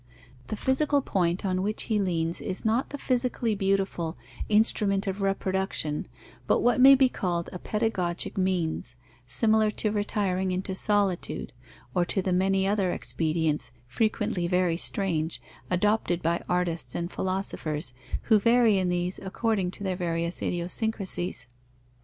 The 0.47 0.55
physical 0.55 1.03
point 1.03 1.45
on 1.45 1.61
which 1.61 1.83
he 1.83 1.99
leans 1.99 2.41
is 2.41 2.65
not 2.65 2.89
the 2.89 2.97
physically 2.97 3.53
beautiful, 3.53 4.17
instrument 4.49 5.05
of 5.05 5.21
reproduction, 5.21 6.07
but 6.47 6.61
what 6.61 6.81
may 6.81 6.95
be 6.95 7.07
called 7.07 7.51
a 7.53 7.59
pedagogic 7.59 8.35
means, 8.35 8.95
similar 9.27 9.69
to 9.69 9.91
retiring 9.91 10.51
into 10.51 10.73
solitude, 10.73 11.53
or 11.93 12.03
to 12.05 12.19
the 12.19 12.33
many 12.33 12.65
other 12.65 12.89
expedients, 12.91 13.71
frequently 13.85 14.47
very 14.47 14.75
strange, 14.75 15.39
adopted 15.69 16.23
by 16.23 16.41
artists 16.49 16.95
and 16.95 17.11
philosophers, 17.11 17.93
who 18.23 18.39
vary 18.39 18.79
in 18.79 18.89
these 18.89 19.19
according 19.19 19.69
to 19.69 19.83
their 19.83 19.95
various 19.97 20.41
idiosyncrasies. 20.41 21.45